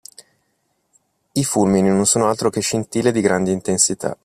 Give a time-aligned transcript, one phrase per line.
[1.33, 4.17] I fulmini non sono altro che scintille di grande intensità.